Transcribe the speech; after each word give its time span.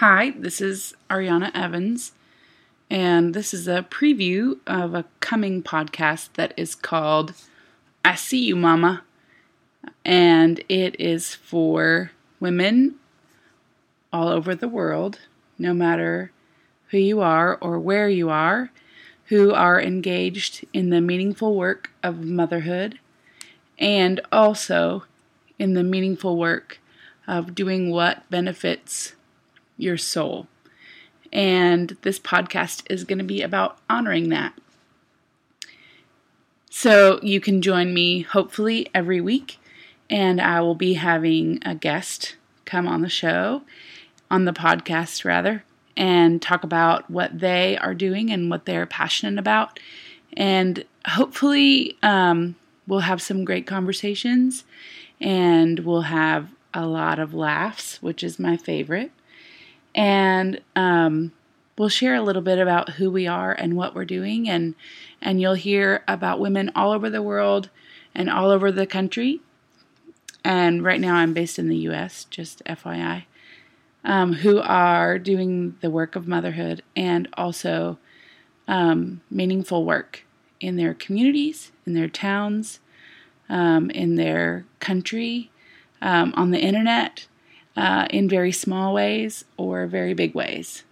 Hi, 0.00 0.30
this 0.30 0.62
is 0.62 0.94
Ariana 1.10 1.50
Evans, 1.54 2.12
and 2.88 3.34
this 3.34 3.52
is 3.52 3.68
a 3.68 3.86
preview 3.90 4.58
of 4.66 4.94
a 4.94 5.04
coming 5.20 5.62
podcast 5.62 6.32
that 6.36 6.54
is 6.56 6.74
called 6.74 7.34
I 8.02 8.14
See 8.14 8.42
You, 8.42 8.56
Mama, 8.56 9.02
and 10.02 10.64
it 10.70 10.98
is 10.98 11.34
for 11.34 12.12
women 12.40 12.94
all 14.10 14.28
over 14.28 14.54
the 14.54 14.70
world, 14.70 15.18
no 15.58 15.74
matter 15.74 16.32
who 16.88 16.96
you 16.96 17.20
are 17.20 17.58
or 17.60 17.78
where 17.78 18.08
you 18.08 18.30
are, 18.30 18.70
who 19.26 19.52
are 19.52 19.78
engaged 19.78 20.64
in 20.72 20.88
the 20.88 21.02
meaningful 21.02 21.54
work 21.54 21.90
of 22.02 22.24
motherhood 22.24 22.98
and 23.78 24.18
also 24.32 25.04
in 25.58 25.74
the 25.74 25.84
meaningful 25.84 26.38
work 26.38 26.80
of 27.28 27.54
doing 27.54 27.90
what 27.90 28.22
benefits 28.30 29.12
your 29.80 29.96
soul. 29.96 30.46
And 31.32 31.96
this 32.02 32.18
podcast 32.18 32.82
is 32.90 33.04
going 33.04 33.18
to 33.18 33.24
be 33.24 33.42
about 33.42 33.78
honoring 33.88 34.28
that. 34.30 34.54
So 36.70 37.20
you 37.22 37.40
can 37.40 37.62
join 37.62 37.92
me 37.92 38.20
hopefully 38.22 38.88
every 38.94 39.20
week, 39.20 39.58
and 40.08 40.40
I 40.40 40.60
will 40.60 40.74
be 40.74 40.94
having 40.94 41.58
a 41.64 41.74
guest 41.74 42.36
come 42.64 42.86
on 42.86 43.02
the 43.02 43.08
show, 43.08 43.62
on 44.30 44.44
the 44.44 44.52
podcast 44.52 45.24
rather, 45.24 45.64
and 45.96 46.40
talk 46.40 46.62
about 46.62 47.10
what 47.10 47.40
they 47.40 47.76
are 47.78 47.94
doing 47.94 48.30
and 48.30 48.48
what 48.48 48.66
they're 48.66 48.86
passionate 48.86 49.38
about. 49.38 49.80
And 50.36 50.84
hopefully, 51.06 51.96
um, 52.02 52.54
we'll 52.86 53.00
have 53.00 53.20
some 53.20 53.44
great 53.44 53.66
conversations 53.66 54.64
and 55.20 55.80
we'll 55.80 56.02
have 56.02 56.48
a 56.72 56.86
lot 56.86 57.18
of 57.18 57.34
laughs, 57.34 58.00
which 58.02 58.22
is 58.22 58.38
my 58.38 58.56
favorite. 58.56 59.12
And 59.94 60.60
um, 60.76 61.32
we'll 61.78 61.88
share 61.88 62.14
a 62.14 62.22
little 62.22 62.42
bit 62.42 62.58
about 62.58 62.90
who 62.90 63.10
we 63.10 63.26
are 63.26 63.52
and 63.52 63.76
what 63.76 63.94
we're 63.94 64.04
doing, 64.04 64.48
and 64.48 64.74
and 65.20 65.40
you'll 65.40 65.54
hear 65.54 66.04
about 66.06 66.40
women 66.40 66.70
all 66.74 66.92
over 66.92 67.10
the 67.10 67.22
world 67.22 67.70
and 68.14 68.28
all 68.30 68.50
over 68.50 68.70
the 68.70 68.86
country. 68.86 69.40
And 70.44 70.82
right 70.84 71.00
now, 71.00 71.14
I'm 71.16 71.34
based 71.34 71.58
in 71.58 71.68
the 71.68 71.76
U.S. 71.78 72.24
Just 72.30 72.64
FYI, 72.64 73.24
um, 74.04 74.34
who 74.34 74.60
are 74.60 75.18
doing 75.18 75.76
the 75.80 75.90
work 75.90 76.16
of 76.16 76.26
motherhood 76.26 76.82
and 76.96 77.28
also 77.34 77.98
um, 78.68 79.20
meaningful 79.30 79.84
work 79.84 80.24
in 80.60 80.76
their 80.76 80.94
communities, 80.94 81.72
in 81.86 81.94
their 81.94 82.08
towns, 82.08 82.80
um, 83.48 83.90
in 83.90 84.14
their 84.14 84.64
country, 84.78 85.50
um, 86.00 86.32
on 86.36 86.50
the 86.50 86.60
internet, 86.60 87.26
uh, 87.76 88.06
in 88.10 88.28
very 88.28 88.52
small 88.52 88.94
ways 88.94 89.44
or 89.56 89.86
very 89.86 90.14
big 90.14 90.34
ways. 90.34 90.82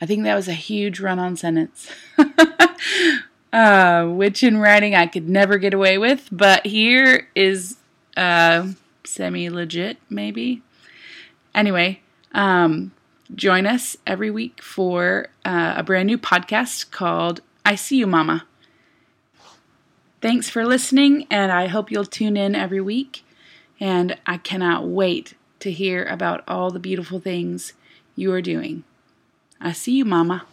I 0.00 0.06
think 0.06 0.24
that 0.24 0.34
was 0.34 0.48
a 0.48 0.54
huge 0.54 1.00
run 1.00 1.18
on 1.18 1.36
sentence, 1.36 1.88
uh, 3.52 4.06
which 4.06 4.42
in 4.42 4.58
writing 4.58 4.94
I 4.94 5.06
could 5.06 5.28
never 5.28 5.56
get 5.58 5.72
away 5.72 5.98
with, 5.98 6.28
but 6.30 6.66
here 6.66 7.28
is 7.34 7.76
uh, 8.16 8.68
semi 9.04 9.48
legit, 9.48 9.98
maybe. 10.10 10.62
Anyway, 11.54 12.00
um, 12.32 12.92
join 13.34 13.66
us 13.66 13.96
every 14.06 14.30
week 14.30 14.62
for 14.62 15.28
uh, 15.44 15.74
a 15.76 15.82
brand 15.82 16.06
new 16.06 16.18
podcast 16.18 16.90
called 16.90 17.40
I 17.64 17.76
See 17.76 17.96
You, 17.96 18.06
Mama. 18.06 18.46
Thanks 20.20 20.50
for 20.50 20.64
listening, 20.64 21.26
and 21.30 21.52
I 21.52 21.66
hope 21.66 21.90
you'll 21.90 22.04
tune 22.04 22.36
in 22.36 22.54
every 22.54 22.80
week. 22.80 23.23
And 23.84 24.16
I 24.24 24.38
cannot 24.38 24.88
wait 24.88 25.34
to 25.60 25.70
hear 25.70 26.06
about 26.06 26.42
all 26.48 26.70
the 26.70 26.78
beautiful 26.78 27.20
things 27.20 27.74
you 28.16 28.32
are 28.32 28.40
doing. 28.40 28.82
I 29.60 29.72
see 29.72 29.92
you, 29.92 30.06
Mama. 30.06 30.46